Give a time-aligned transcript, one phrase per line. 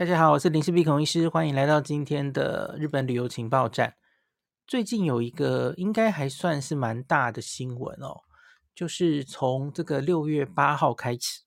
[0.00, 3.96] 大家好，我是林氏鼻孔医师，欢迎来到今天的日本旅游情报站。
[4.66, 8.22] 最近有一个应该还算是蛮大的新闻哦，
[8.74, 11.42] 就是从这个六月八号开始，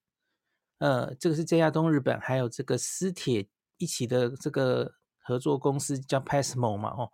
[0.78, 3.48] 呃，这个是 JR 东日本还有这个私铁
[3.78, 4.94] 一起的这个
[5.24, 7.10] 合作公司叫 Passmo 嘛，哦，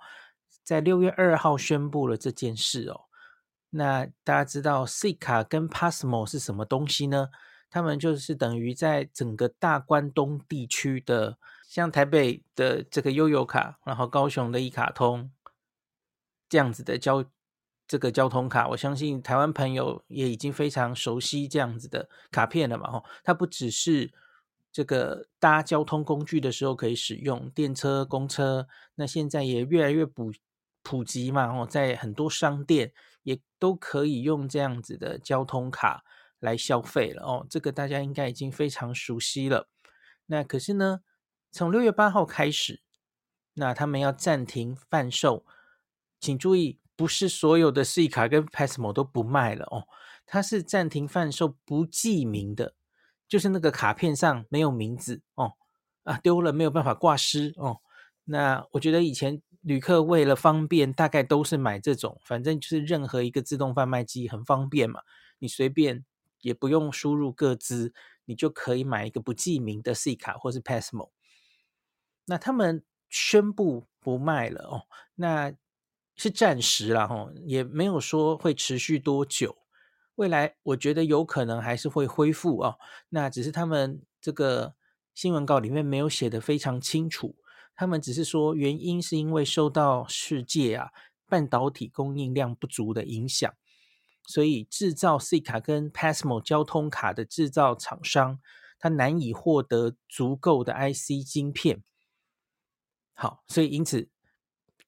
[0.65, 2.99] 在六月二号宣布了这件事哦。
[3.69, 7.29] 那大家知道 Suica 跟 Passmo 是什么东西呢？
[7.69, 11.37] 他们就是等于在整个大关东地区的，
[11.67, 15.31] 像台北的这个悠游卡，然后高雄的一卡通
[16.49, 17.23] 这样子的交
[17.87, 22.91] 这个交通卡，我相信台湾朋友也已经非常熟悉这样子的卡片了嘛。
[22.91, 24.11] 吼，它不只是
[24.71, 30.31] 这个搭交通工具的时候可以使用电车、公车，那现在也越来越普
[30.83, 31.51] 普及嘛。
[31.53, 32.93] 吼，在很多商店
[33.23, 36.03] 也都可以用这样子的交通卡。
[36.39, 39.67] 来消费了哦，这个大家应该已经非常熟悉了。
[40.27, 41.01] 那可是呢，
[41.51, 42.81] 从六月八号开始，
[43.55, 45.45] 那他们要暂停贩售，
[46.19, 49.87] 请注意，不是所有的 C 卡跟 PASMO 都不卖了哦，
[50.25, 52.75] 它是暂停贩售不记名的，
[53.27, 55.53] 就是那个卡片上没有名字哦，
[56.03, 57.81] 啊丢了没有办法挂失哦。
[58.25, 65.01] 那我觉得以前旅客为了方便，大概都是买这种，反正就是任何一个自动贩卖机很方便嘛，
[65.39, 66.05] 你随便。
[66.41, 67.93] 也不用输入个资，
[68.25, 71.11] 你就可以买一个不记名的 C 卡或是 Passmo。
[72.25, 74.83] 那他们宣布不卖了哦，
[75.15, 75.53] 那
[76.15, 79.57] 是暂时了哦，也没有说会持续多久。
[80.15, 82.77] 未来我觉得有可能还是会恢复哦，
[83.09, 84.75] 那只是他们这个
[85.15, 87.35] 新闻稿里面没有写得非常清楚，
[87.73, 90.89] 他们只是说原因是因为受到世界啊
[91.25, 93.53] 半导体供应量不足的影响。
[94.29, 98.37] 所以，制造 C 卡跟 PASMO 交通卡的制造厂商，
[98.77, 101.81] 他难以获得足够的 IC 晶片。
[103.15, 104.07] 好，所以因此，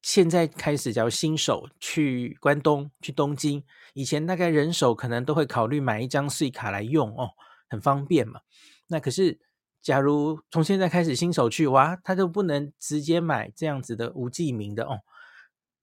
[0.03, 3.63] 现在开始，假如新手去关东、去东京，
[3.95, 7.31] 以前大概人手可能都会考虑买一张 C 卡来用哦，
[7.67, 8.41] 很方便嘛。
[8.89, 9.39] 那可是，
[9.81, 14.99] 假如从现在开始新手去，哇，他就不能直接买这样子的无记名的哦。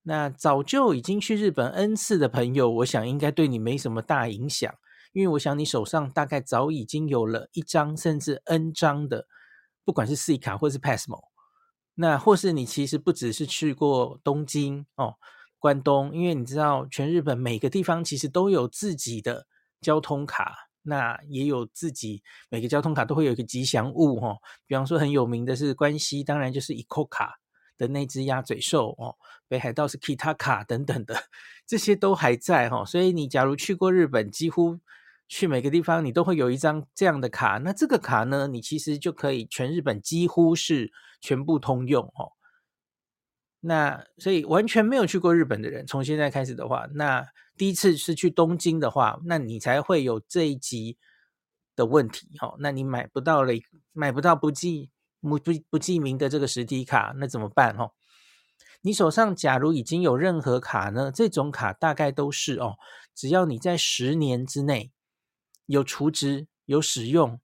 [0.08, 4.74] 那早就已经去日本 N 次的朋友，我想应该对你没什么大影响，
[5.12, 9.26] 因为我想你手上大概早已经有了一张甚至 N 张的，
[9.84, 11.24] 不管是 C 卡或是 Passmo，
[11.94, 15.16] 那或是你其实不只是去过东京哦，
[15.58, 19.46] 关东，因为你知道全日本每个地方其实都有自己的
[19.82, 27.38] 交通卡，那也有自己每个交通卡都会有一个吉祥物哦，比方说很有名的是关西，当然就是 ICO 卡。
[27.78, 29.16] 的那只鸭嘴兽哦，
[29.46, 31.16] 北海道是 Kitaka 等等的，
[31.66, 32.84] 这些都还在哈、哦。
[32.84, 34.78] 所以你假如去过日本，几乎
[35.28, 37.58] 去每个地方你都会有一张这样的卡。
[37.58, 42.32] 那这个卡呢，你其实就可以全日本几乎是全部通用哦。
[43.60, 50.96] 那所以完全没有去过日本的人，从现在开始的话，那第一次是去东京的话，那你才会有这一集
[51.74, 52.56] 的问题哈、哦。
[52.58, 53.52] 那你买不到了，
[53.92, 54.90] 买不到不计。
[55.20, 57.92] 不不不记名的这个实体卡，那怎么办哦？
[58.82, 61.10] 你手上假如已经有任何卡呢？
[61.12, 62.78] 这种卡大概都是哦，
[63.14, 64.92] 只要你在十年之内
[65.66, 67.40] 有储值有使用，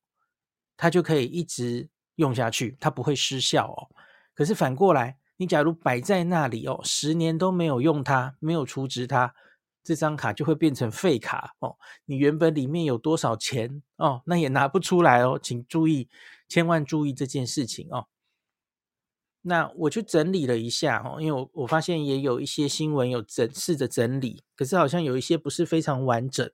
[0.77, 3.91] 它就可以一直用下去，它不会失效哦。
[4.33, 9.35] 可是反过来，你假如摆在那里哦，十年都没有用它，没有储值它，
[9.83, 11.77] 这张卡就会变成废卡哦。
[12.05, 16.09] 你原本里面有多少钱哦，那也拿不出来哦，请注意。
[16.54, 18.06] 千万注意这件事情哦。
[19.42, 26.48] 那我就整理了一下哦，因为我我发现也有一些新闻有整试着整理，可是好像有一些不是非常完整。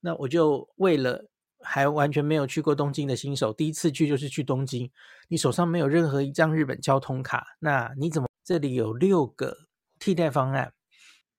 [0.00, 1.28] 那我就为了
[1.60, 4.90] 还完全没有去过东京的新手，第一次去就是去东京，
[5.28, 8.26] 你手上没有任何一张日本交通卡，那你怎么？
[8.42, 9.68] 这里有六个
[10.00, 10.74] 替代方案，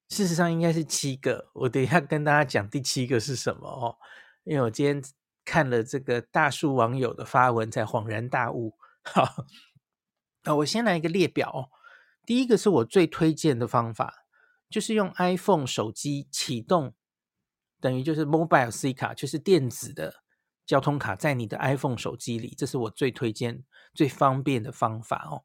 [0.08, 1.50] 事实上应该是七个。
[1.56, 3.98] 我等一下跟大家讲第七个是什么哦，
[4.46, 5.04] 因为我今天。
[5.46, 8.76] 看了这个大数网友的发文，才恍然大悟。
[9.06, 9.46] 好，
[10.44, 11.70] 那我先来一个列表。
[12.26, 14.26] 第一个是我最推荐的方法，
[14.68, 16.96] 就是用 iPhone 手机启动，
[17.80, 20.24] 等于就是 Mobile C 卡就是电子的
[20.66, 23.64] 交通卡，在你的 iPhone 手机里，这是我最推荐、
[23.94, 25.44] 最方便的方法哦。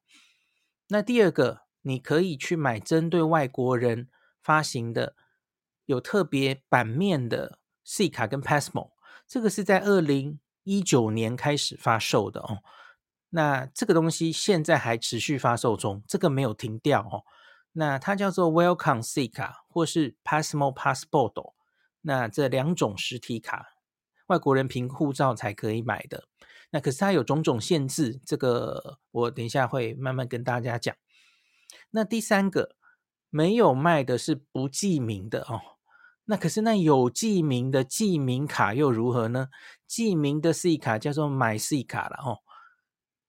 [0.88, 4.08] 那第二个，你可以去买针对外国人
[4.42, 5.14] 发行的
[5.84, 8.92] 有特别版面的 C 卡跟 Passmo。
[9.30, 12.64] 这个是在二零一九年开始发售的哦，
[13.28, 17.22] 那这个东西现在还持续发售中，这个没有停掉哦。
[17.74, 21.52] 那它叫做 Welcome C 卡或是 PASMO Passport，
[22.00, 23.68] 那这两种实体卡，
[24.26, 26.24] 外国人凭护照才可以买的。
[26.70, 30.96] 那可是它有种种限制，这个我等一下会慢慢跟大家讲。
[31.90, 32.74] 那第三个
[33.28, 35.60] 没有卖的是不记名的哦。
[36.30, 39.48] 那可是那有记名的记名卡又如何呢？
[39.88, 42.38] 记名的 C 卡叫做买 C 卡了哦。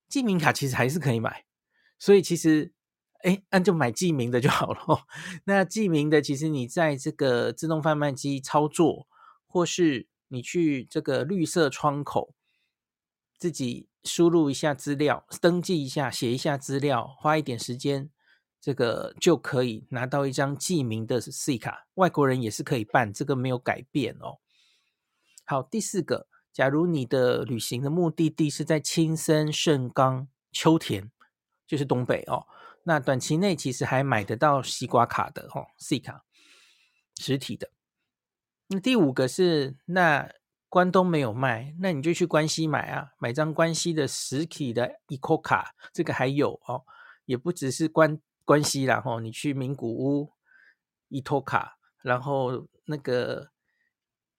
[0.07, 1.45] 记名卡其实还是可以买，
[1.97, 2.73] 所以其实
[3.23, 5.01] 哎，那就买记名的就好了哦。
[5.45, 9.07] 那记名的其实你在这个自动贩卖机操作，
[9.47, 12.35] 或是你去这个绿色窗口
[13.39, 18.11] 自己输入一下资料，登记一下，写一下资料，花一点时间。
[18.61, 24.37] 这个就可以拿到一张记名的 C 卡，外国人也是可以办，这个没有改变哦。
[25.45, 31.09] 好，第四个，假如你的旅行的目的地是在青森、盛冈、秋田，
[31.65, 32.45] 就是东北哦，
[32.83, 36.23] 那短期内其实还买得到西瓜卡的哦，C 卡
[37.19, 37.71] 实体的。
[38.67, 40.31] 那第五个是，那
[40.69, 46.83] 关东没有卖，那你就去关西买啊，买张关西的实体的 ICOCA 卡，这个还有哦，
[47.25, 48.21] 也不只是关。
[48.45, 50.33] 关系，然后你去名古屋、
[51.09, 53.51] 伊托卡，然后那个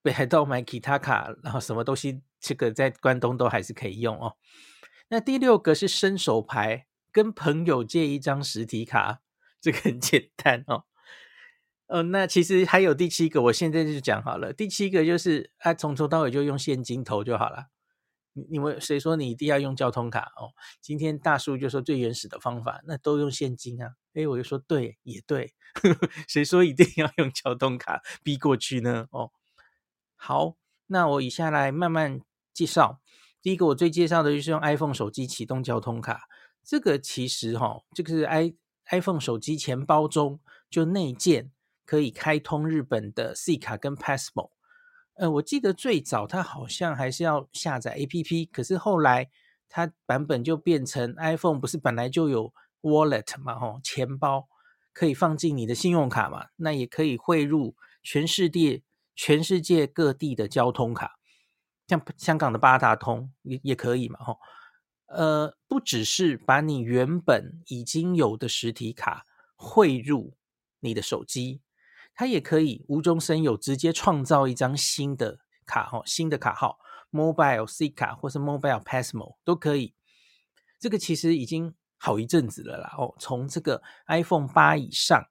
[0.02, 4.36] 北海道买其他卡，然后什么东西，这个在关东都还是可以用哦。
[5.08, 9.20] 那第六个是伸手牌，跟朋友借一张实体卡，
[9.60, 10.84] 这个很简单哦。
[11.88, 14.52] 哦，那其实还有第七个，我现在就讲好了。
[14.52, 17.66] 第七个就是啊，从头到尾就用现金投就好了。
[18.32, 20.52] 你们谁说你一定要用交通卡哦？
[20.80, 23.94] 今天大叔就说最原始的方法，那都用现金啊。
[24.14, 25.54] 诶，我就说对，也对。
[25.74, 29.06] 呵呵，谁说一定要用交通卡逼过去呢？
[29.10, 29.30] 哦，
[30.16, 30.56] 好，
[30.86, 32.20] 那我以下来慢慢
[32.52, 33.00] 介绍。
[33.40, 36.28] 第一个，我最介绍的就是用 iPhone 手机启动交通卡。
[36.62, 38.54] 这个其实哈、哦，这个是 i
[38.86, 40.40] iPhone 手机钱包中
[40.70, 41.50] 就内建
[41.84, 44.50] 可以开通日本的 C 卡跟 Pasmo。
[45.14, 49.30] 呃，我记得最早它好像还是要下载 APP，可是后来
[49.68, 54.48] 它版本就变成 iPhone 不是本来就有 Wallet 嘛，吼，钱包
[54.92, 58.82] 可以放进你的信用卡嘛，那也可以汇入全世界
[59.14, 61.18] 全世界各地的交通卡，
[61.86, 64.38] 像香港的八达通也也可以嘛，吼，
[65.06, 69.24] 呃，不只是把你原本已经有的实体卡
[69.54, 70.34] 汇入
[70.80, 71.60] 你的手机。
[72.22, 76.78] 它也可以无中生有，直接创造一张新的卡号，新的卡号
[77.10, 79.92] ，Mobile C 卡或是 Mobile passmo 都可以。
[80.78, 82.94] 这个其实已经好一阵子了啦。
[82.96, 85.26] 哦，从这个 iPhone 八以上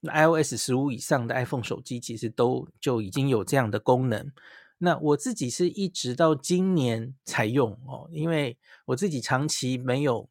[0.00, 4.30] 那，iOS 十五以上的 iPhone 手机，其实都就已经有这样的功能。
[4.76, 10.28] 那我自己是一直到今年才用哦，因为我自己长期没有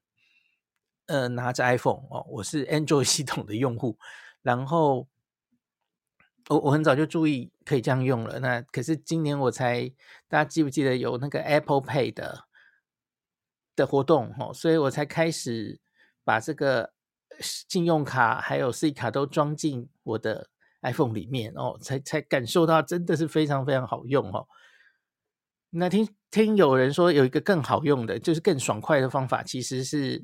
[1.07, 3.98] 呃拿着 iPhone 哦，我是 Android 系统的用户，
[4.44, 5.07] 然后。
[6.50, 9.88] 我我很早就注意可以这样用了，那可是今年我才，
[10.28, 12.46] 大家记不记得有那个 Apple Pay 的
[13.76, 15.80] 的活动哦，所以我才开始
[16.24, 16.94] 把这个
[17.40, 20.50] 信用卡还有 C 卡都装进我的
[20.84, 24.48] iPhone 里面哦，才才感受到真的是非常非常好用哦。
[25.72, 30.24] 那听听有人说有一个更好用的，就是更爽快的方法，其实是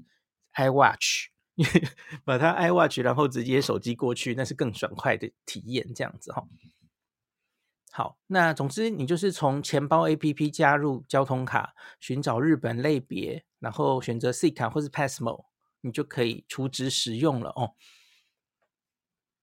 [0.55, 1.32] iWatch。
[2.25, 6.43] 把它 iWatch，然后直接手机过去，那是更爽快的体验，这样子哈。
[7.91, 15.45] 好，那总之你就是从钱包 APP 加入交通卡，寻找日本类别，然后选择 C 卡或是 Pasmo，
[15.81, 17.75] 你就可以储值使用了哦。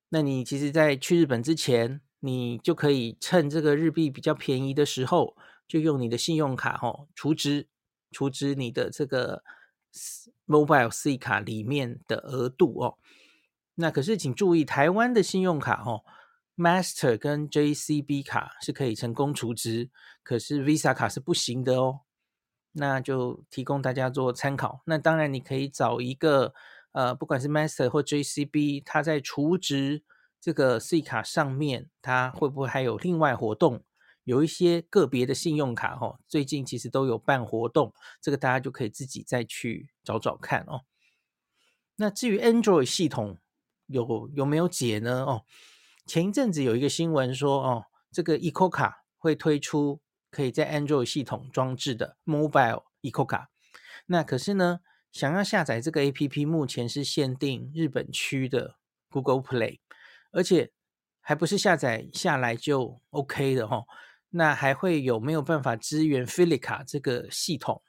[0.08, 5.36] 那你其实，在去日本之前，你就可以趁这个日币比较便宜的时候，
[5.68, 7.68] 就用你的信用卡哦储值，
[8.10, 9.44] 储值你的这个。
[10.46, 12.98] Mobile C 卡里面的额度哦，
[13.74, 16.04] 那可是请注意，台湾的信用卡哦
[16.56, 19.90] ，Master 跟 JCB 卡是可以成功储值，
[20.22, 22.00] 可是 Visa 卡是不行的哦。
[22.72, 24.82] 那就提供大家做参考。
[24.86, 26.54] 那当然，你可以找一个
[26.92, 30.04] 呃，不管是 Master 或 JCB，它在储值
[30.40, 33.82] 这个 C 卡上面，它会不会还有另外活动？
[34.24, 40.82] 有一些个别的信用卡哦，最近其实都有办活动，这个大家就可以自己再去找找看哦。
[41.96, 43.38] 那至于 Android 系统
[43.86, 45.24] 有有没有解呢？
[45.24, 45.44] 哦，
[46.06, 50.00] 前一阵子有一个新闻说哦，这个 ICOCA 会推出
[50.30, 53.46] 可以在 Android 系统装置的 MobileEcoca。
[54.06, 54.80] 那可是呢，
[55.12, 58.76] 想要下载这个 APP，目前是限定日本区的
[59.10, 59.80] Google Play，
[60.32, 60.72] 而且
[61.20, 63.86] 还不是下载下来就 OK 的哦。
[64.30, 67.82] 那还会有没有办法支援 Filica 这个系统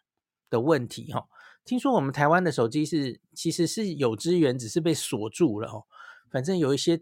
[0.49, 1.11] 的问题？
[1.13, 1.27] 哈，
[1.63, 5.85] 听说我们台湾的手机是其实是有支援，只是被锁住了哦。
[6.29, 7.01] 反正有一些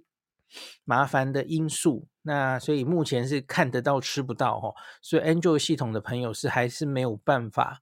[0.84, 7.82] 麻烦的因素，那所以目前是看得到吃不到哦，所以 Android 系统的朋友是还是没有办法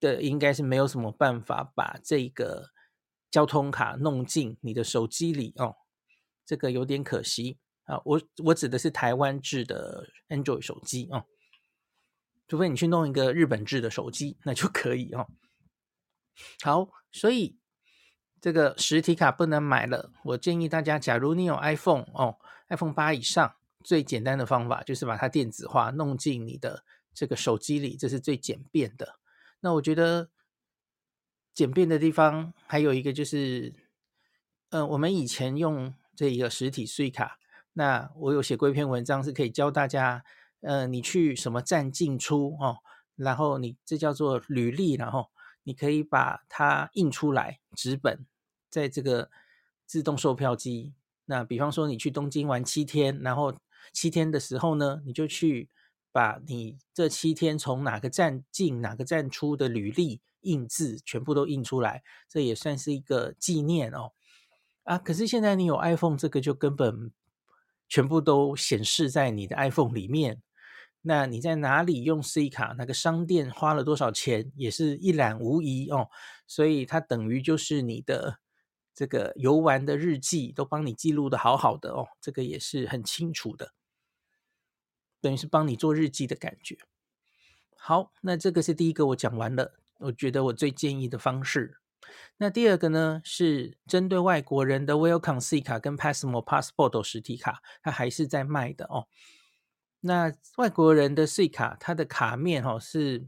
[0.00, 2.70] 的，应该是没有什么办法把这个
[3.30, 5.76] 交通卡弄进你的手机里哦，
[6.46, 8.00] 这个有点可惜啊。
[8.04, 11.24] 我我指的是台湾制的 Android 手机哦，
[12.46, 15.26] 除非你去弄一个日本制的手机，那就可以哦。
[16.62, 17.58] 好，所以
[18.40, 20.12] 这个实体卡不能买了。
[20.22, 22.38] 我建议大家，假如你有 iPhone 哦。
[22.70, 29.18] iPhone 八以上最简单的方法就是把它电子化，弄进你的这个手机里，这是最简便的。
[29.60, 30.28] 那我觉得
[31.54, 33.72] 简便的地方还有一个就是，
[34.68, 37.38] 呃，我们以前用这一个实体 Suica 卡，
[37.78, 40.24] 那我有写过一篇文章，是可以教大家，
[40.62, 42.78] 呃，你去什么站进出哦，
[43.14, 45.28] 然后你这叫做履历，然后
[45.62, 48.26] 你可以把它印出来纸本，
[48.68, 49.30] 在这个
[49.86, 50.92] 自动售票机。
[51.26, 53.54] 那比方说，你去东京玩七天，然后
[53.92, 55.70] 七天的时候呢，你就去
[56.10, 64.10] 把你这七天从哪个站进、哪个站出的履历印字全部都印出来，这也算是一个纪念哦。
[64.82, 67.12] 啊，可是现在你有 iPhone，这个就根本
[67.88, 70.42] 全部都显示在你的 iPhone 里面。
[71.02, 76.08] 那你在哪里用 C 卡，那个商店花了多少钱，也是一览无遗哦。
[76.46, 78.38] 所以它等于就是你的。
[78.94, 83.72] 这个游玩的日记都帮你记录的好好的哦，这个也是很清楚的，
[85.20, 86.76] 等于是帮你做日记的感觉。
[87.76, 91.78] 好，那这个是第一个我讲完了，我觉得我最建议的方式。
[92.36, 99.06] 那第二个呢，是针对外国人的 Welcome C 卡跟 Passmo Passport 实体卡，它还是在卖的哦。
[100.00, 103.26] 那外国人的 C 卡，它的卡面哦是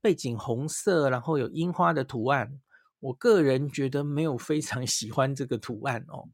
[0.00, 2.60] 背景红色，然后有樱花的图案。
[3.00, 6.28] 我个人觉得没有非常 喜欢这个图案哦。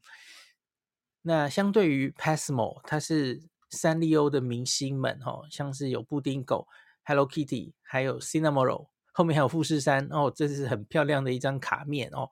[1.21, 6.67] 那相对于 Passmo，它是三丽鸥的明星们哦，像是有布丁狗、
[7.05, 12.28] Hello Kitty，还有 Cinnamoroll，后面还有富士山哦，这是很漂亮的一张卡面哦。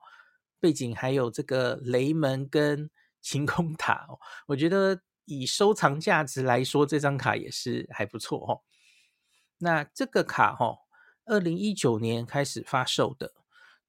[0.59, 2.89] 背景还有这个雷门跟
[3.21, 8.61] 晴空塔哦，我觉得以收藏价值来说，这张卡也是还不错哦。
[9.59, 10.79] 那这个卡哦，
[11.25, 13.33] 二零一九年开始发售的。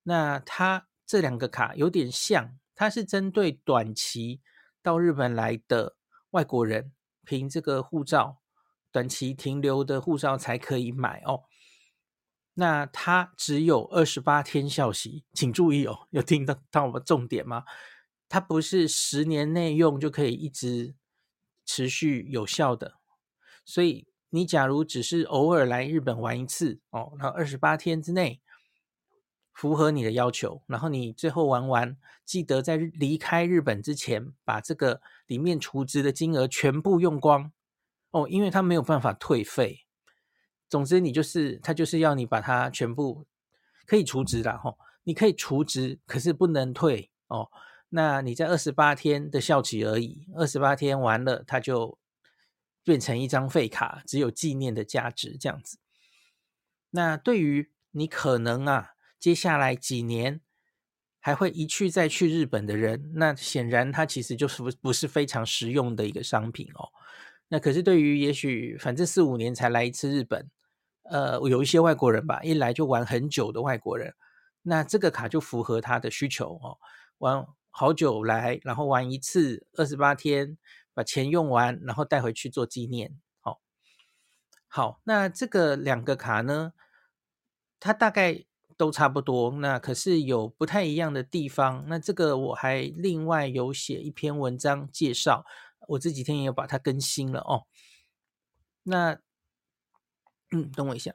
[0.04, 4.40] 那它这两个卡有点像，它是针对短期
[4.82, 5.96] 到日本来的
[6.30, 6.92] 外国人，
[7.24, 8.38] 凭这个护照
[8.92, 11.42] 短期停留的护照才可以买哦。
[12.54, 17.64] 那它只有二十八天效期，请注意哦，有听到到我们重点吗？
[18.28, 20.94] 它不是十年内用就可以一直
[21.66, 22.94] 持续有效的，
[23.64, 28.40] 所以你假如只是偶尔来日本玩一次哦，那二十八天之内。
[29.56, 37.52] 符合你的要求，然后你最后玩完，记得在离开日本之前，把这个里面储值的金额全部用光
[38.10, 39.83] 哦，因为它没有办法退费。
[40.74, 43.24] 总之，你就是他就是要你把它全部
[43.86, 47.48] 可以储值的哈，你可以储值，可是不能退哦。
[47.90, 51.96] 那你在二十八天的效期而已，二十八天完了，它就
[52.82, 55.78] 变成一张废卡，只有纪念的价值这样子。
[56.90, 58.90] 那对于你可能啊。
[59.20, 60.42] 接下来几年
[61.18, 66.90] 还会一去再去日本的人，那显然它其实就是不不是非常实用的一个商品哦。
[67.48, 70.50] 那可是对于也许反正四五年才来一次日本，
[71.04, 74.14] 呃，有一些外国人吧，一来就玩很久的外国人，
[74.62, 76.78] 那这个卡就符合他的需求哦。
[77.18, 80.58] 玩好久来，然后玩一次二十八天，
[80.92, 83.18] 把钱用完，然后带回去做纪念。
[83.40, 83.60] 好，
[84.68, 86.72] 好，那这个两个卡呢，
[87.78, 88.44] 它大概。
[88.76, 91.84] 都差不多，那可是有不太一样的地方。
[91.86, 95.46] 那这个我还另外有写一篇文章介绍，
[95.86, 97.66] 我这几天也有把它更新了哦。
[98.82, 99.20] 那，
[100.54, 101.12] 嗯，等我一下，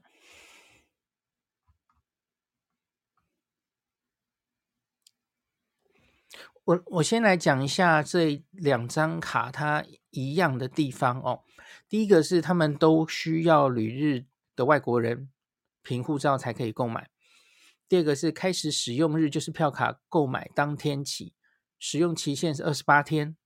[6.65, 11.45] 我我先来讲一下这两张卡它一样的地方哦。
[11.87, 14.25] 第一个是他们都需要旅日
[14.57, 15.31] 的外国人
[15.81, 17.09] 凭护照才可以购买。
[17.87, 21.33] 第二个是开始使用日，就是票卡购买当天起，
[21.79, 23.37] 使用期限是二十八天，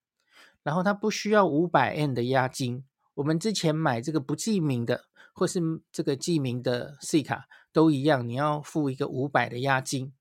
[0.64, 2.84] 然后它不需要五百 N 的押金。
[3.14, 5.60] 我们之前买这个不记名的，或是
[5.92, 10.14] 这个记名的 C 卡都一样，你要付一个五百的押金。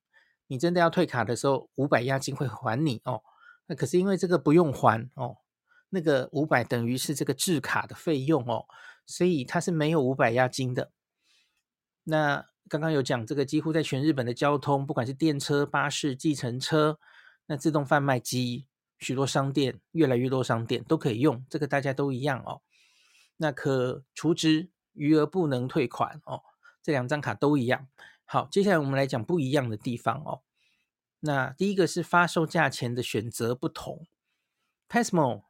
[0.47, 3.21] 你真的要退卡的时候，五百押金会还你哦。
[3.67, 5.37] 那可是因为这个不用还哦，
[5.89, 8.65] 那个五百等于是这个制卡的费用哦，
[9.05, 10.91] 所以它是没有五百押金的。
[12.03, 12.45] 那。
[12.69, 16.97] 刚刚有讲这个，几乎在全日本的交通，不管是电车、巴士、计程车，
[17.45, 18.67] 那自动贩卖机
[18.97, 22.61] 许多商店，越来越多商店都可以用，这个大家都一样哦。
[23.35, 26.43] 那可除值，余额不能退款哦，
[26.81, 27.87] 这两张卡都一样。
[28.25, 30.41] 好，接下来我们来讲不一样的地方哦。
[31.19, 34.05] 那第一个是发售价钱的选择不同
[34.89, 35.43] ，Pasmo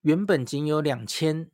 [0.00, 1.50] 原本仅有两千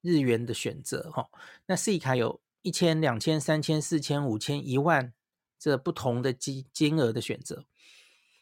[0.00, 1.28] 日元的选择哈，
[1.66, 5.12] 那 C 卡有一千、两千、三千、四千、五千、一万
[5.58, 7.64] 这不同的金金额的选择。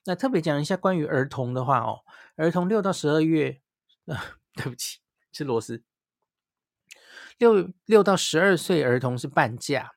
[0.04, 2.00] 那特别讲一下关于儿童的话哦，
[2.36, 3.62] 儿童六到十二月，
[4.06, 4.16] 呃，
[4.54, 4.98] 对不起，
[5.30, 5.84] 是螺丝，
[7.38, 9.92] 六六到十二岁儿童是半价，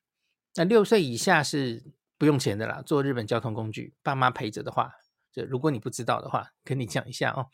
[0.55, 1.83] 那六岁以下是
[2.17, 2.81] 不用钱的啦。
[2.81, 4.93] 坐日本交通工具，爸妈陪着的话，
[5.31, 7.47] 就如果你不知道的话，跟你讲一下哦。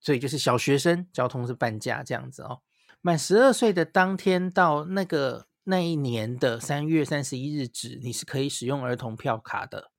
[0.00, 2.62] 所以就是小学生交通是半价这样子哦。
[3.02, 9.90] 满十二岁的当天到那个那一年的三月三十一日止，你是可以使用儿童票卡的。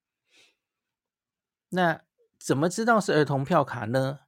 [1.70, 2.02] 那
[2.40, 4.22] 怎么知道是儿童票卡呢？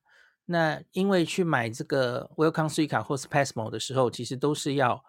[0.45, 5.03] 那因为去买这个 Welcome C 卡或是 Pasmo 的时候，其实都是要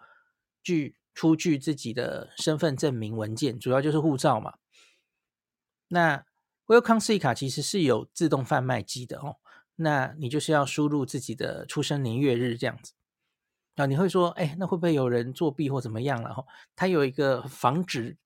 [0.63, 4.55] 具出具自己的身份证明文件，主要就是护照嘛。
[5.89, 6.25] 那
[6.67, 9.37] Welcome C 卡其实是有自动贩卖机的哦，
[9.75, 12.93] 那你就是要输入自己的出生年月日这样子。
[13.75, 16.33] 啊，你会说，哎，那会不会有人作弊或怎么样了？
[16.33, 16.45] 哈，
[16.77, 18.17] 它有一个防止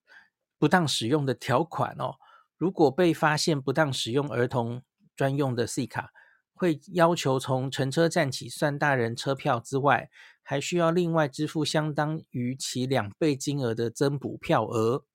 [0.60, 2.16] 不当使用的条款哦。
[2.56, 4.84] 如果被发现不当使用儿童
[5.16, 6.12] 专用的 C 卡，
[6.60, 10.10] 会要求从乘车站起算大人车票之外，
[10.44, 15.06] 还需要另外支付相当于其两倍金额的增补票额，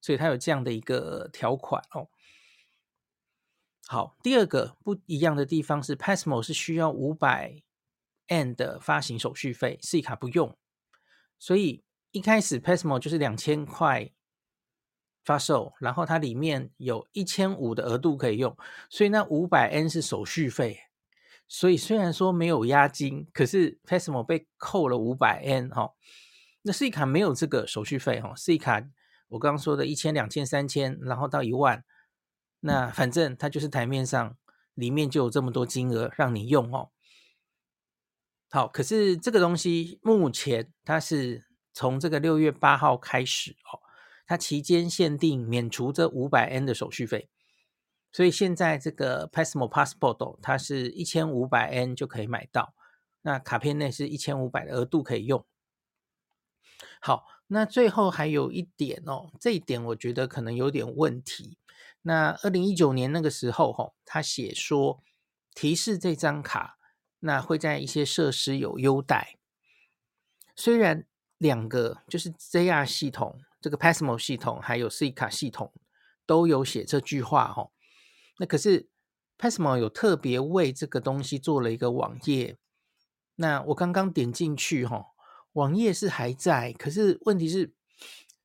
[0.00, 2.08] 所以它有这样的一个条款哦。
[3.86, 7.62] 好，第二个不一样的地方是，Pasmo 是需要五百
[8.26, 10.58] N 的发行手续费，C 卡不用，
[11.38, 14.10] 所以一开始 Pasmo 就是两千块。
[15.24, 18.56] 发售，然后它里面有一千五的额度可以用，
[18.88, 20.80] 所以那五百 N 是手续费。
[21.48, 25.94] 所以虽然说没有押金，可是 Pasmo 被扣了五百 N 哈。
[26.62, 28.86] 那 C 卡没有这个手续费哈，C 卡
[29.28, 31.84] 我刚刚说的一千、两千、三千，然后到一万，
[32.60, 34.36] 那反正它就是台面上
[34.74, 36.90] 里面就有这么多金额让你用哦。
[38.50, 43.80] 好，可是这个东西目前它是从这个六月八号开始哦。
[44.26, 47.30] 它期间限定免除这五百 N 的手续费，
[48.12, 52.74] 所以现在这个 Passmo Passport 它是一千五百 N 就可以买到，
[53.22, 55.44] 那卡片内是一千五百的额度可以用。
[57.00, 61.58] 好，那最后还有一点哦，这一点我觉得可能有点问题。
[62.02, 65.02] 那二零一九年那个时候哈、他写说
[65.54, 66.78] 提示这张卡，
[67.20, 69.36] 那会在一些设施有优待，
[70.56, 73.40] 虽然两个就是 JR 系统。
[73.60, 75.72] 这个 Passmo 系统还有 Suica 系统
[76.24, 77.70] 都有写这句话哈，
[78.38, 78.88] 那可是
[79.38, 82.56] Pasmo 有特别为这个东西做了一个网页，
[83.36, 85.04] 那我刚刚点进去哈，
[85.52, 87.74] 网页是还在，可是问题是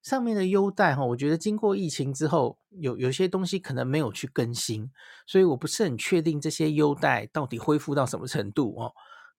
[0.02, 4.92] 上面的优待哈，我觉得经过疫情之后，有有些东西可能没有去更新，
[5.26, 8.94] 所以我不是很确定这些优待到底恢复到什么程度哦。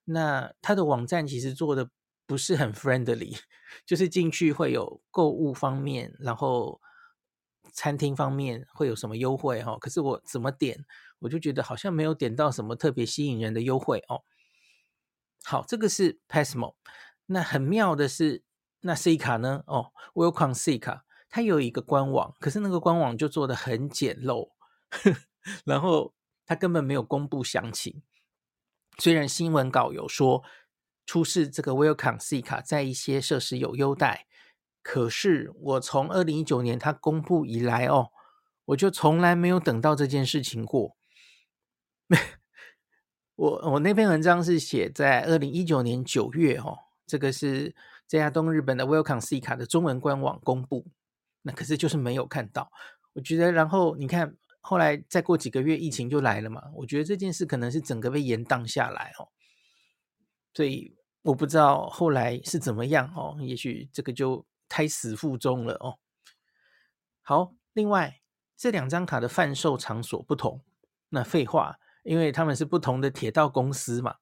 [0.04, 1.90] 那它的网站其实做的。
[2.26, 3.38] 不是很 friendly，
[3.84, 6.80] 就是进去会有购物方面，然后
[7.74, 9.76] 餐厅方面会有什么优惠哦。
[9.78, 10.86] 可是我怎么点，
[11.18, 14.22] 我就觉得好像没有点到什么特别吸引人的优惠哦。
[15.44, 16.76] 好，这个是 Passmo。
[17.26, 18.42] 那很妙的是，
[18.80, 19.62] 那 C 卡呢？
[19.66, 24.48] 哦，Welcome C 卡，它有一个官网，可是那个官网就做的很简陋，
[25.66, 26.14] 然后
[26.46, 28.02] 它根本没有公布详情。
[28.98, 30.42] 虽然新闻稿有说。
[31.06, 34.26] 出示这个 Welcome C 卡在一些设施有优待，
[34.84, 38.10] 可是我从二零一九年它公布以来哦，
[38.66, 40.94] 我就从来没有等到这件事情过。
[43.34, 47.74] 我我那篇文章是写在二零一九年九月哦，这个是
[48.06, 50.86] 这家东日本的 Welcome C 卡的中文官网公布，
[51.40, 52.70] 那可是就是没有看到。
[53.14, 56.62] 我觉得，然后你看，后来再过几个月，疫情就来了嘛。
[56.74, 59.32] 我觉得这件事可能是整个被延宕下来哦。
[60.52, 66.00] 所以我不知道后来是怎么样哦，也许这个就胎死腹中了哦。
[67.22, 68.20] 好，另外
[68.56, 70.64] 这两张卡的贩售场所不同，
[71.10, 74.16] 那废话，因为他们是不同的铁道公司嘛。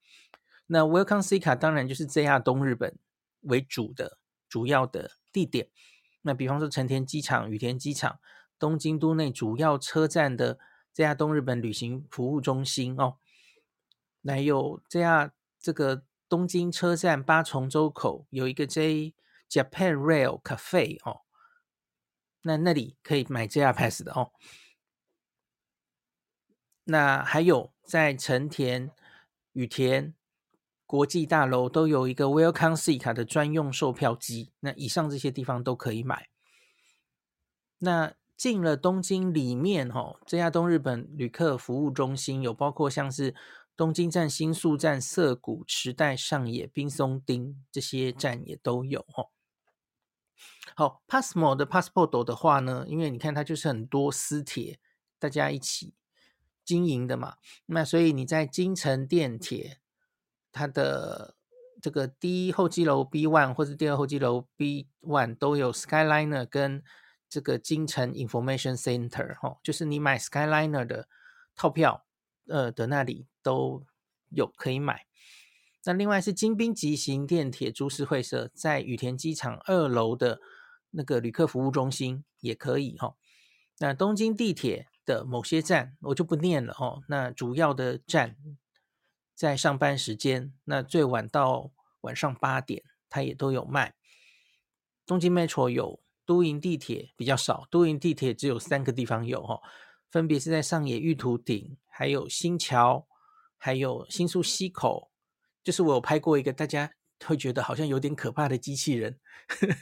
[0.67, 2.99] 那 Welcome C 卡当然就是 JR 东日本
[3.41, 5.71] 为主的主要的地点。
[6.21, 8.19] 那比方说成田机场、羽田机场、
[8.59, 10.59] 东京都内主要车站的
[10.95, 13.17] JR 东日本旅行服务中心哦，
[14.23, 16.03] 还有 JR 这个。
[16.29, 19.13] 东京车站八重洲口有一个 J
[19.53, 21.21] Japan Rail Cafe 哦，
[22.41, 24.33] 那那里可以买 JR Pass 的哦。
[26.85, 28.91] 那还有在成田、
[29.53, 30.15] 羽田
[30.87, 36.31] 国际大楼都有一个 Welcome C 卡的专用售票机，那以上这些地方都可以买。
[37.81, 43.35] 那进了东京里面，哦，这家东日本旅客服务中心有包括像是
[43.77, 49.29] 东京站、新宿站、涩谷、池袋、上野、滨松町这些站也都有，哦。
[50.75, 54.79] 好，Passmo 的 Passport 的话呢，因为你看它就是很多私铁，
[55.19, 55.95] 大家一起
[56.65, 59.81] 经营的嘛，那所以你在京城电铁
[60.51, 61.37] 它的
[61.81, 66.83] 这个第一候机楼 B one 或者第二候机楼 B one 都有 Skyliner 跟
[67.29, 71.09] 这个京城 Information Center 哈，就是你买 Skyliner 的
[71.55, 72.07] 套票，
[72.47, 73.85] 呃的那里都
[74.29, 75.07] 有可以买。
[75.85, 80.41] 那另外是京滨急行电铁株式会社在羽田机场二楼的
[80.91, 83.17] 那个旅客服务中心也可以哈。
[83.79, 87.03] 那东京地铁的某些站我就不念了哦。
[87.09, 88.37] 那主要的站
[89.35, 91.71] 在上班时间，那最晚到
[92.03, 93.95] 晚上八点，它也都有卖。
[95.07, 96.01] 东京 Metro 有。
[96.25, 99.61] 都营地铁比较少，都营地铁只有三个地方有哈，
[100.09, 103.09] 分别是在上野玉图町，还有新桥，
[103.59, 105.11] 还有新宿西口。
[105.63, 106.93] 就是我有拍过一个大家
[107.25, 109.77] 会觉得好像有点可怕的机器人，呵 呵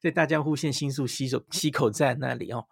[0.00, 2.66] 在大江户线新宿西口西口站那里哦。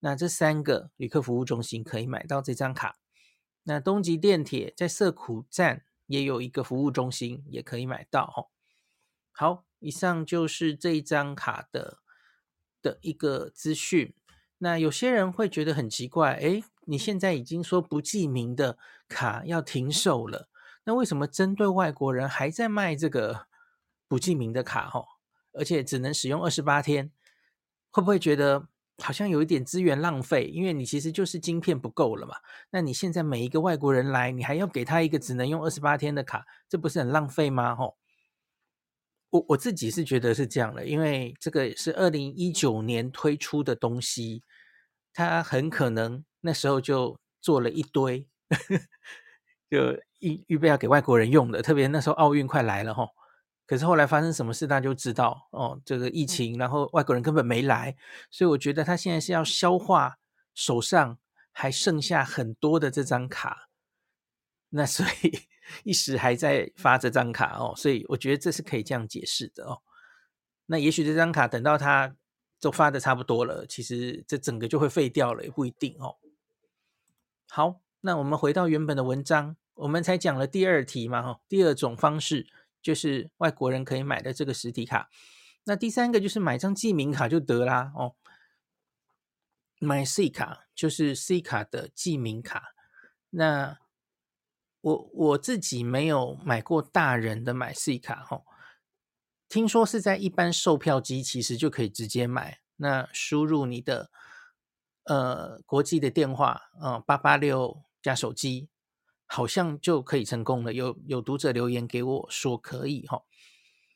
[0.00, 2.96] 那这三个旅客服务中心可以买到这张卡。
[3.64, 8.48] 那东急电铁在涩谷站也有一个服务中心，也可以买到哦。
[9.32, 11.98] 好，以上就是这一张卡的。
[12.82, 14.14] 的一个资讯，
[14.56, 20.48] 那有些人会觉得很奇怪，诶，你现在已经说不记名的卡要停售了，
[20.90, 23.46] 那为什么针对外国人还在卖这个
[24.08, 24.90] 不记名的卡？
[24.90, 25.04] 哈，
[25.52, 27.12] 而且只能使用二十八天，
[27.92, 28.66] 会不会觉得
[28.98, 30.46] 好像有一点资源浪费？
[30.46, 32.34] 因为你其实就是晶片不够了嘛，
[32.70, 37.76] 那你现在每一个外国人来，你还要给他一个只能用二十八天的卡，这不是很浪费吗？
[37.76, 37.94] 哈。
[39.28, 44.42] 我我自己是觉得是这样的，因为这个是二零一九年推出的东西，
[45.14, 48.26] 他很可能那时候就做了一堆，
[49.70, 51.60] 就预预备要给外国人用的。
[51.60, 53.06] 特别那时候奥运快来了哈，
[53.66, 57.96] 可是后来发生什么事，大家就知道哦，这个疫情，然后外国人根本没来，
[58.30, 60.16] 所以我觉得他现在是要消化
[60.54, 61.18] 手上
[61.52, 63.68] 还剩下很多的这张卡，
[64.70, 65.48] 那所以。
[65.84, 69.80] 一时还在发这张卡哦，所以我觉得这是可以这样解释的哦。
[70.66, 72.12] 那也许这张卡等到它
[72.60, 76.16] 都发的差不多了，其实这整个就会废掉了，也不一定哦。
[77.48, 82.46] 好，那我们回到原本的文章，我们才讲了第二题嘛，哈，第二种方式
[82.80, 85.10] 就是外国人可以买的这个实体卡。
[85.64, 88.14] 那第三个就是买张记名卡就得啦哦，
[89.78, 92.74] 买 C 卡就是 C 卡的记名卡，
[93.30, 93.78] 那。
[94.82, 98.40] 我我自己没有买过大人的买 C 卡哈，
[99.46, 104.10] 听说是在一般售票机其实就可以直接买，那输入你的
[105.04, 108.70] 呃国际的电话啊八八六加手机，
[109.32, 110.72] 好像就可以成功了。
[110.72, 113.22] 有有读者留言给我说可以哈，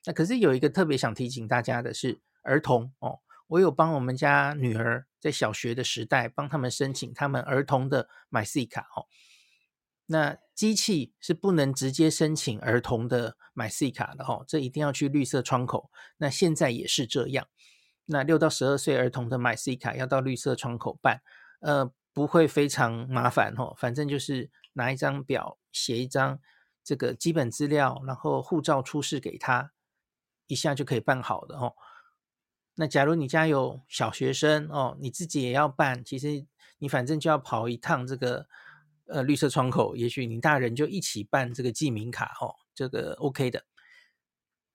[0.06, 3.18] 那可是有一个特别想提醒大家的是儿童哦，
[3.48, 9.06] 我有帮我们家女儿在小学的时代帮他们申请他们儿童的买 Suica 哈。
[10.06, 15.90] 那机器是不能直接申请儿童的买 Suica 的哈，这一定要去绿色窗口。
[16.18, 17.48] 那现在也是这样。
[18.04, 21.22] 那六到十二岁儿童的买 Suica 要到绿色窗口办，
[21.60, 26.40] 呃，不会非常麻烦哦，反正就是拿一张表，写一张
[26.83, 29.72] 这个基本资料，然后护照出示给他，
[30.46, 31.74] 一下就可以办好的哦。
[32.77, 36.46] 那假如你家有小学生哦，你自己也要办，其实
[36.79, 38.46] 你反正就要跑一趟这个。
[39.07, 43.66] 呃，绿色窗口，也许你大人就一起办这个记名卡哦，这个 OK 的。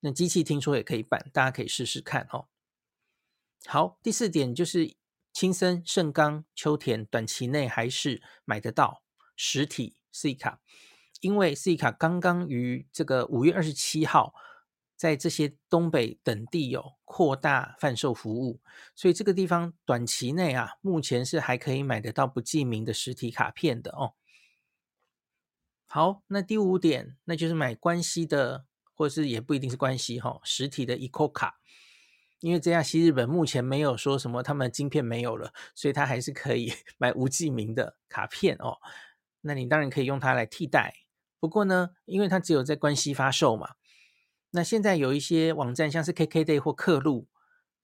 [0.02, 2.46] 那机器听说也可以办，大家可以试试看哦。
[3.66, 4.96] 好，第四点就是
[5.40, 9.04] 青森、盛冈、秋田短期内还是买得到
[9.38, 10.60] 实体 C 卡
[11.22, 14.34] 因为 C 卡刚刚于这个五月二十七号
[14.98, 18.60] 在这些东北等地有扩大贩售服务，
[18.94, 24.16] 所以这个地方短期内啊，目前是还可以买得到不记名的实体卡片的哦。
[25.88, 31.62] 好，那第五点，那就是买关西的，或是也不一定是关西哈、哦，实体的 Eco 卡，
[32.40, 38.78] 因为这样西日本目前没有说什么他们晶片没有了，所以他还是可以 买无记名的卡片哦。
[39.42, 40.94] 那你当然可以用它来替代，
[41.40, 43.76] 不过呢，因为它只有在关西发售嘛，
[44.52, 47.28] 那现在有一些网站像是 KKday 或客路，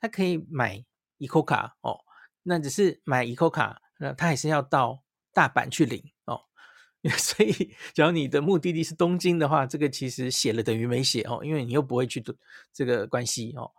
[0.02, 0.84] 它可以买
[1.20, 2.02] eco 卡哦，
[2.44, 6.42] 那只是买 eco 卡，那他还是要到大阪去领哦。
[7.18, 7.52] 所以，
[7.94, 12.24] 只要你的目的地是东京的话，这个其实写了等于没写哦，因为你又不会去
[12.74, 13.72] 这个关西哦。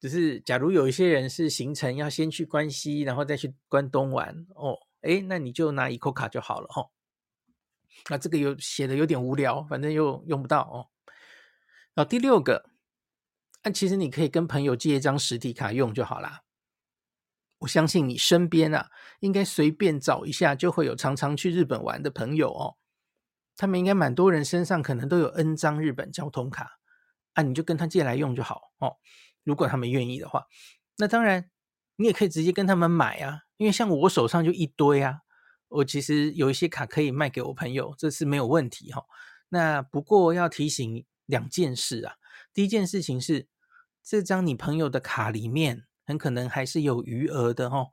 [0.00, 6.90] 只是，假如有一些人是行程要先去关西，然后再去关东玩哦，诶，那你就拿 ICOCA 卡就好了哦。
[8.08, 10.86] 那这个有写的有点无聊，反正又用不到哦。
[11.94, 12.70] 然后第六个，
[13.64, 16.42] 那其实你可以跟朋友借一张实体卡用就好啦。
[17.58, 22.76] 我相信你身边啊，应该随便找一下就会有常常去日本玩的朋友哦。
[23.56, 26.78] 他们应该蛮多人身上可能都有 N 张日本交通卡
[27.32, 28.98] 啊，你就跟他借来用就好哦。
[29.48, 30.44] 如果他们愿意的话，
[30.98, 31.48] 那当然
[31.96, 35.20] 你也可以直接跟他们买啊，因为像我手上就一堆啊，
[35.68, 39.02] 我其实有一些卡可以卖给我朋友，这是没有问题哈。
[39.48, 42.16] 那不过要提醒两件事啊，
[42.52, 43.48] 第一件事情是
[44.04, 47.88] 这张你朋友的卡里面很可能还是有余额的哦，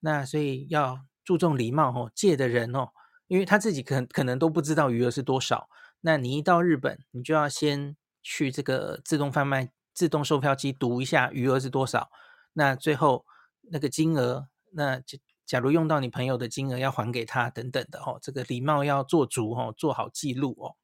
[0.00, 2.90] 那所以要注重礼貌哦，借的人哦，
[3.28, 5.70] 因为他自己可可能都不知道余额是多少，
[6.02, 9.70] 那你一到日本，你就要先去这个自动贩卖。
[9.98, 12.08] 自动售票机读一下余额是多少，
[12.52, 13.26] 那最后
[13.62, 20.76] 那个金额，那假假如用到你朋友的金额要还给他等等的哦，这个礼貌要做足哦，做好记录哦。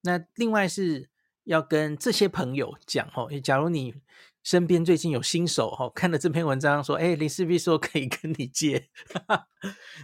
[0.00, 1.10] 那另外是
[1.44, 3.96] 要跟这些朋友讲哦，假如你
[4.42, 8.88] 身边最近有新手哦，看了这篇文章说，哎，林氏璧说可以跟你借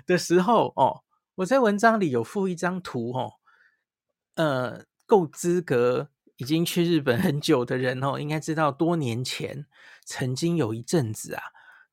[0.04, 1.02] 的时候哦，
[1.36, 3.32] 我在文章里有附一张图哦，
[4.34, 6.10] 呃，够资格。
[6.36, 9.66] 已经去日本很久的人哦， 应该知道多年前
[10.04, 11.42] 曾经有一阵子啊，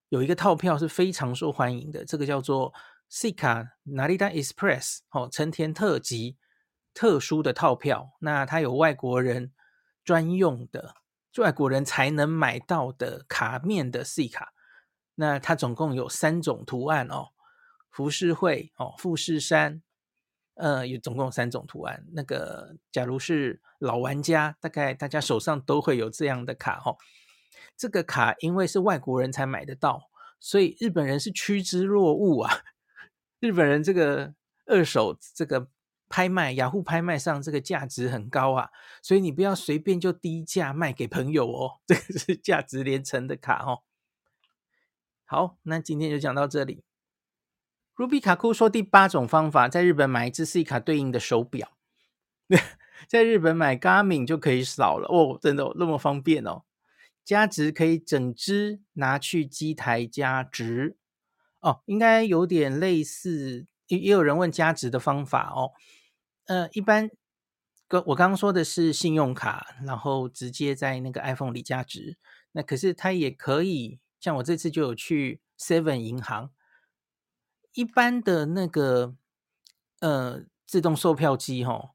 [0.10, 2.74] 有一个套票是非常受欢迎的，这个叫做
[3.10, 6.38] Suica Narita Express 哦，成田特急
[6.94, 8.14] 特殊的套票。
[8.20, 9.54] 那它有外国人
[10.04, 10.96] 专用的，
[11.38, 14.48] 外国人才能买到的卡面的 Suica。
[15.16, 17.30] 那它总共有三种图案哦，
[17.90, 19.84] 浮世绘哦，富士山。
[20.56, 22.06] 呃，有总共三种图案。
[22.14, 26.98] 那个，假如是老玩家，大概大家手上都会有这样的卡哦。
[27.78, 30.10] 这个卡因为是外国人才买得到，
[30.40, 32.62] 所以日本人是趋之若鹜啊。
[33.40, 34.36] 日本人这个
[34.68, 35.68] 二手这个
[36.08, 38.70] 拍卖，雅虎拍卖上这个价值很高啊，
[39.02, 41.80] 所以你不要随便就低价卖给朋友哦。
[41.88, 43.82] 这个是价值连城的卡哦。
[45.26, 46.84] 好，那今天就讲到这里。
[48.02, 51.78] Ruby 卡库说，第八种方法，在日本买一支 C 卡对应的手表，
[53.08, 56.64] 在日本买 Garmin 就可以扫了哦，真的、那么方便哦。
[57.24, 60.98] 加值可以整支拿去机台加值
[61.60, 65.70] 哦，应该有点类似，也也有人问加值的方法哦。
[66.48, 67.12] 呃，一般
[67.88, 72.18] 跟我刚刚说的是信用卡，然后直接在那个 iPhone 里加值，
[72.54, 76.50] 那可是它也可以，像我这次就有去 Seven 银行。
[77.74, 79.16] 一般的那个
[80.00, 81.92] 呃自动售票机哈，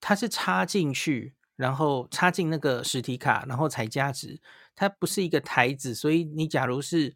[0.00, 4.40] 它是插进去，然后插进那个实体卡，然后才加值。
[4.74, 7.14] 它不是一个台子，所以你假如是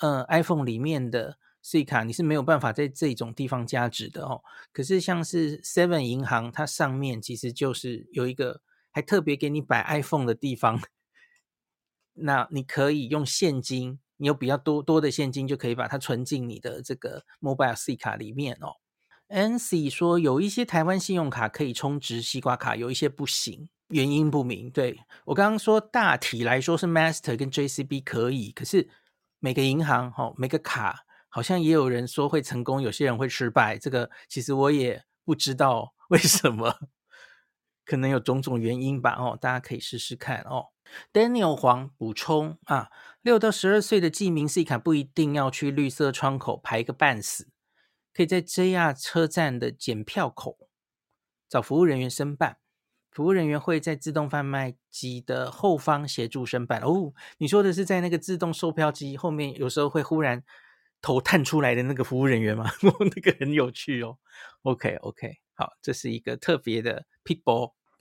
[0.00, 4.42] 呃 iPhone 里面的 C 卡，你是没有办法在这种地方加值的哦。
[4.72, 10.80] 可是像是 Seven 银行，它上面其实就是有一个还特别给你摆 iPhone 的地方，
[12.14, 13.98] 那你可以用现金。
[14.22, 18.76] 你有比较多多的现金，就可以把它存进你的这个 Mobile C 卡里面哦。
[19.28, 24.70] Nancy 说有一些台湾信用卡可以充值西瓜卡，有一些不行，原因不明。
[24.70, 28.88] 对，我刚刚说大体来说是 Master 跟 JCB 可以，可是
[29.40, 33.76] 每个银行哈、哦、每个卡好像也有人说会成功，有些人会失败。
[33.76, 36.78] 这个其实我也不知道为什么，
[37.84, 39.16] 可能有种种原因吧。
[39.18, 40.66] 哦，大家可以试试看哦。
[41.12, 42.90] Daniel 黄补充啊，
[43.22, 47.48] 六到十二岁的记名 C 卡不一定要去绿色窗口排个半死，
[48.12, 50.68] 可以在 JR 车站的检票口
[51.48, 52.58] 找服务人员申办，
[53.10, 56.80] 服务人员会在自动贩卖机的后方协助申办。
[56.80, 60.42] 哦，你说的是在那个自动售票机后面，有时候会忽然
[61.00, 62.70] 头探出来的那个服务人员吗？
[63.14, 64.18] 那个很有趣哦。
[64.62, 67.72] OK OK，好，这是一个特别的 people。